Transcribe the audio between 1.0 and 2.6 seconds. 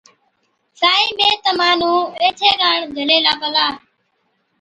مين تمهان نُون ايڇي